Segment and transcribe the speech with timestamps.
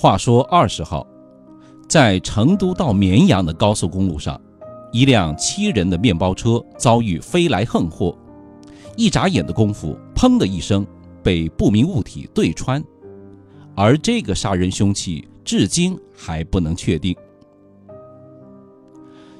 [0.00, 1.04] 话说二十号，
[1.88, 4.40] 在成都到绵阳的高速公路上，
[4.92, 8.16] 一辆七人的面包车遭遇飞来横祸，
[8.96, 10.86] 一眨眼的功夫，砰的一声
[11.20, 12.80] 被不明物体对穿，
[13.74, 17.12] 而这个杀人凶器至今还不能确定。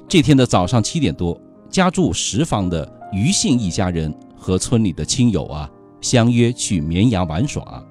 [0.09, 1.39] 这天的早上七点多，
[1.69, 5.71] 家住什邡的于姓一家人和村里的亲友啊，
[6.01, 7.81] 相约去绵阳玩耍。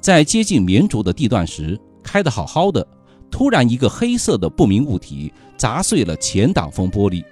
[0.00, 2.86] 在接近绵竹的地段时，开得好好的，
[3.30, 7.24] 突然一个黑色的不明物体砸碎了前挡风玻璃，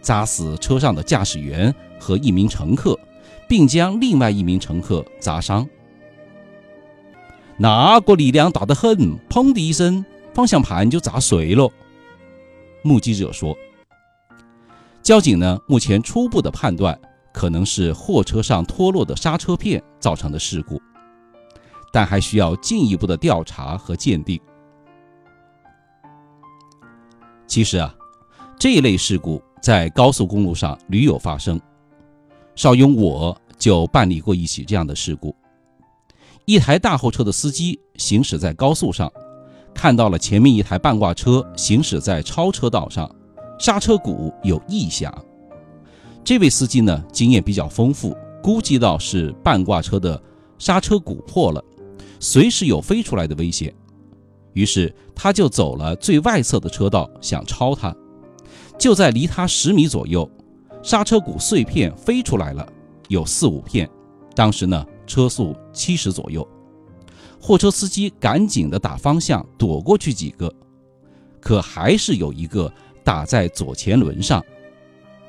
[0.00, 2.98] 砸死车上的驾驶员和一名乘客，
[3.48, 5.68] 并将另外一名乘客砸伤。
[7.56, 11.68] 那个力量大得很，砰的一声，方向盘就砸碎了。
[12.82, 13.56] 目击者说
[15.02, 16.98] ：“交警呢，目前初步的判断
[17.32, 20.80] 可能是货车上脱落的刹车片造成的事故。”
[21.94, 24.40] 但还需要进一步的调查和鉴定。
[27.46, 27.94] 其实啊，
[28.58, 31.60] 这一类事故在高速公路上屡有发生。
[32.56, 35.32] 邵雍我就办理过一起这样的事故：
[36.46, 39.08] 一台大货车的司机行驶在高速上，
[39.72, 43.08] 看到了前面一台半挂车行驶在超车道上，
[43.56, 45.14] 刹车鼓有异响。
[46.24, 50.20] 这位司机呢，经验比较丰富，估计到是半挂车的
[50.58, 51.64] 刹车鼓破了。
[52.24, 53.70] 随时有飞出来的危险，
[54.54, 57.94] 于是他就走了最外侧的车道，想超他。
[58.78, 60.28] 就在离他十米左右，
[60.82, 62.66] 刹车鼓碎片飞出来了，
[63.08, 63.86] 有四五片。
[64.34, 66.48] 当时呢，车速七十左右，
[67.38, 70.50] 货车司机赶紧的打方向躲过去几个，
[71.42, 72.72] 可还是有一个
[73.04, 74.42] 打在左前轮上。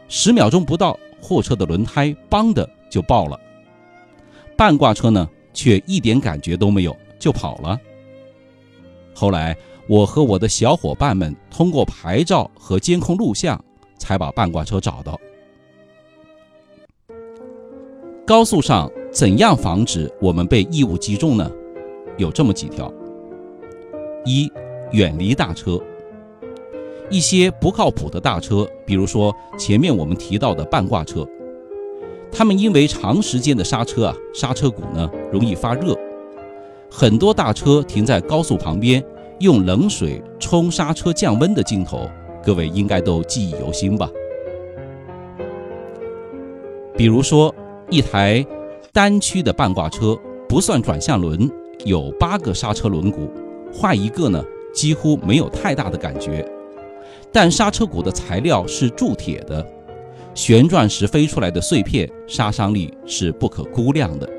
[0.08, 3.38] 十秒钟不到，货车的轮胎“邦”的就爆了。
[4.56, 5.30] 半挂车呢？
[5.56, 7.80] 却一点感觉都没有，就跑了。
[9.16, 13.60] 后来，我和我的小伙伴们通过牌照和监控录像，
[13.98, 15.20] 才把半挂车找到。
[18.28, 21.50] 高速上怎样防止我们被异物击中呢？
[22.18, 22.92] 有这么几条：
[24.26, 24.52] 一、
[24.92, 25.80] 远离大车。
[27.10, 31.26] 一些不靠谱的大车，比如说前面我们提到的半挂车。
[32.38, 35.98] 他们因为长时间的刹车啊，刹车鼓呢容易发热，
[36.92, 39.02] 很多大车停在高速旁边，
[39.40, 42.10] 用冷水冲刹车降温的镜头，
[42.44, 44.12] 各位应该都记忆犹新吧？
[46.98, 47.56] 比如说，
[47.90, 48.46] 一台
[48.92, 50.18] 单驱的半挂车，
[50.50, 51.50] 不算转向轮，
[51.86, 53.30] 有八个刹车轮毂，
[53.74, 54.44] 换一个呢
[54.74, 56.46] 几乎没有太大的感觉，
[57.32, 59.66] 但刹车鼓的材料是铸铁的。
[60.36, 64.30] 旋转时飞出来的碎片，杀伤力是不可估量的。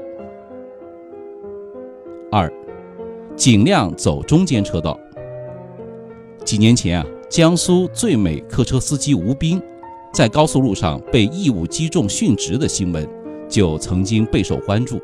[2.30, 2.52] 二，
[3.34, 5.00] 尽量走中间车道。
[6.44, 9.60] 几年前啊，江苏最美客车司机吴斌
[10.12, 13.08] 在高速路上被异物击中殉职的新闻，
[13.48, 15.00] 就曾经备受关注。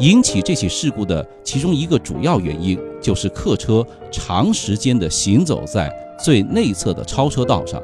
[0.00, 5.90] 引起这起事故的其中一个主要原因，就是客车长时间的行走在
[6.22, 7.82] 最内侧的超车道上。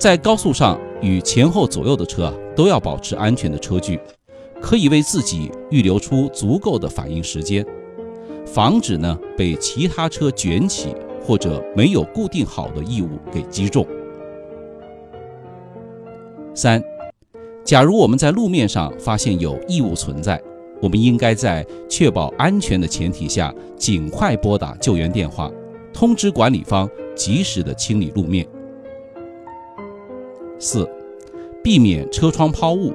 [0.00, 4.00] 在高速上，与前后左右的车啊都要保持安全的车距，
[4.58, 7.62] 可以为自己预留出足够的反应时间，
[8.46, 13.86] 防止呢被其他车卷起或者没有固定好的异物给击中。
[16.54, 16.82] 三，
[17.62, 20.42] 假如我们在路面上发现有异物存在，
[20.80, 25.50] 我们应该在确保安全的前提下，尽快拨打救援电话，
[25.92, 28.48] 通知管理方及时的清理路面。
[30.60, 30.86] 四，
[31.64, 32.92] 避免车窗抛物，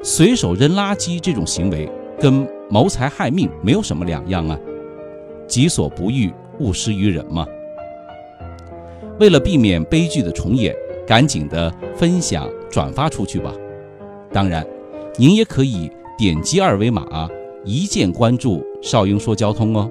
[0.00, 1.90] 随手扔垃圾这种行为
[2.20, 4.56] 跟谋财害命没有什么两样啊，
[5.48, 7.44] 己所不欲，勿施于人嘛。
[9.18, 10.72] 为了避免悲剧的重演，
[11.04, 13.52] 赶紧的分享转发出去吧。
[14.32, 14.64] 当然，
[15.16, 17.28] 您也可以点击二维码，
[17.64, 19.90] 一键关注少英说交通哦。